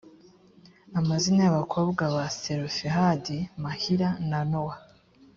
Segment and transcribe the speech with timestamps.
[1.09, 4.75] mazina y abakobwa ba selofehadi mahila na nowa